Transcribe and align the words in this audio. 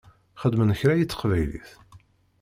Xedmen 0.41 0.71
kra 0.79 0.93
i 0.97 1.05
teqbaylit? 1.05 1.69